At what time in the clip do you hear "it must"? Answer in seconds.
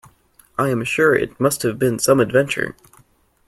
1.13-1.61